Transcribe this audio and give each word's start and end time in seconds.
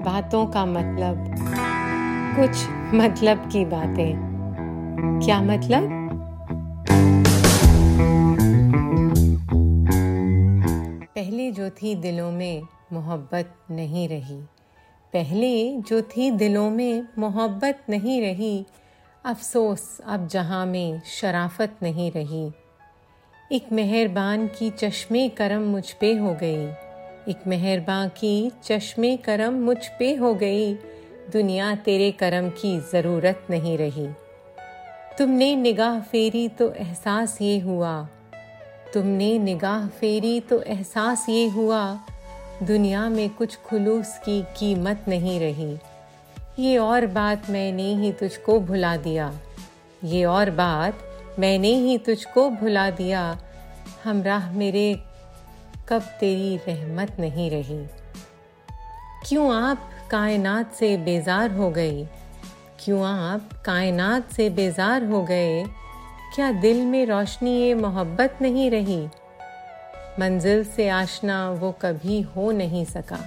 बातों 0.00 0.46
का 0.46 0.66
मतलब 0.66 1.24
कुछ 2.36 2.68
मतलब 2.94 3.48
की 3.50 3.64
बातें। 3.64 4.12
क्या 5.24 5.42
मतलब? 5.42 5.88
पहले 11.14 11.52
जो 11.52 11.70
थी 11.70 11.94
दिलों 11.94 12.32
में 12.32 12.62
मोहब्बत 12.92 13.54
नहीं 13.70 14.08
रही। 14.08 14.40
पहले 15.12 15.76
जो 15.76 16.02
थी 16.02 16.30
दिलों 16.30 16.70
में 16.70 17.06
मोहब्बत 17.18 17.78
नहीं 17.90 18.20
रही, 18.20 18.66
अफसोस 19.24 20.00
अब 20.06 20.28
जहाँ 20.28 20.66
में 20.66 21.02
शराफत 21.20 21.76
नहीं 21.82 22.12
रही। 22.12 22.52
एक 23.52 23.72
मेहरबान 23.72 24.46
की 24.46 24.70
चश्मे 24.70 25.28
करम 25.28 25.62
मुझ 25.62 25.92
पे 25.92 26.16
हो 26.16 26.34
गई। 26.34 26.89
एक 27.30 27.46
मेहरबान 27.46 28.08
की 28.08 28.52
चश्मे 28.64 29.16
करम 29.16 29.52
मुझ 29.54 29.76
पे 29.98 30.14
हो 30.14 30.34
गई। 30.34 30.74
दुनिया 31.32 31.74
तेरे 31.74 32.10
करम 32.12 32.48
की 32.50 32.80
ज़रूरत 32.80 33.46
नहीं 33.50 33.78
रही। 33.78 34.08
तुमने 35.18 35.56
निगाह 35.56 36.00
फेरी 36.00 36.48
तो 36.48 36.72
एहसास 36.72 37.38
ये 37.42 37.58
हुआ। 37.58 38.08
तुमने 38.94 39.38
निगाह 39.38 39.86
फेरी 39.88 40.40
तो 40.40 40.62
एहसास 40.62 41.26
ये 41.28 41.48
हुआ। 41.48 41.98
दुनिया 42.62 43.08
में 43.08 43.30
कुछ 43.30 43.56
खुलूस 43.56 44.18
की 44.18 44.42
कीमत 44.42 45.04
नहीं 45.08 45.40
रही। 45.40 45.78
ये 46.58 46.78
और 46.78 47.06
बात 47.06 47.50
मैंने 47.50 47.94
ही 47.94 48.12
तुझको 48.12 48.60
भुला 48.60 48.96
दिया। 48.96 49.40
ये 50.04 50.24
और 50.24 50.50
बात 50.50 50.98
मैंने 51.38 51.74
ही 51.74 51.98
तुझको 51.98 52.50
भुला 52.50 52.90
दिया। 52.90 53.38
हमराह 54.04 54.50
मेरे 54.52 55.02
कब 55.90 56.02
तेरी 56.02 56.56
रहमत 56.56 57.16
नहीं 57.20 57.50
रही? 57.50 57.86
क्यों 59.26 59.62
आप 59.62 59.90
कायनात 60.10 60.72
से 60.72 60.96
बेजार 60.96 61.52
हो 61.52 61.70
गई 61.70 62.04
क्यों 62.84 63.04
आप 63.06 63.50
कायनात 63.64 64.32
से 64.32 64.50
बेजार 64.50 65.04
हो 65.04 65.22
गए? 65.22 65.64
क्या 66.34 66.52
दिल 66.52 66.86
में 66.86 67.06
रोशनी 67.06 67.60
ये 67.62 67.74
मोहब्बत 67.74 68.38
नहीं 68.42 68.70
रही? 68.70 69.08
मंजिल 70.20 70.64
से 70.64 70.88
आशना 70.88 71.50
वो 71.50 71.72
कभी 71.72 72.20
हो 72.20 72.50
नहीं 72.50 72.84
सका। 72.84 73.18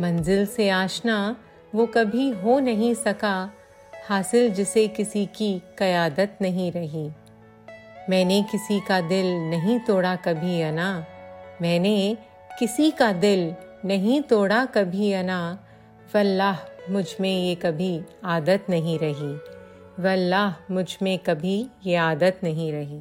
मंजिल 0.00 0.46
से 0.46 0.70
आशना 0.70 1.36
वो 1.74 1.86
कभी 1.86 2.30
हो 2.30 2.58
नहीं 2.58 2.94
सका। 2.94 3.50
हासिल 4.08 4.54
जिसे 4.54 4.88
किसी 4.88 5.26
की 5.26 5.62
कयादत 5.78 6.38
नहीं 6.42 6.72
रही। 6.72 7.10
मैंने 8.10 8.42
किसी 8.42 8.80
का 8.80 9.00
दिल 9.00 9.26
नहीं 9.26 9.80
तोड़ा 9.80 10.16
कभी 10.16 10.62
अना। 10.62 11.06
मैंने 11.62 12.16
किसी 12.58 12.90
का 12.90 13.12
दिल 13.12 13.54
नहीं 13.84 14.20
तोड़ा 14.22 14.64
कभी 14.64 15.12
अना। 15.12 15.58
वल्लाह, 16.14 16.56
मुझमें 16.92 17.44
ये 17.44 17.54
कभी 17.54 18.02
आदत 18.24 18.66
नहीं 18.70 18.98
रही। 18.98 19.38
वल्लाह, 20.02 20.72
मुझमें 20.72 21.18
कभी 21.18 21.66
ये 21.86 21.96
आदत 21.96 22.40
नहीं 22.42 22.72
रही। 22.72 23.00